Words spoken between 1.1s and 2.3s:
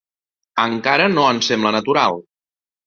no ens sembla natural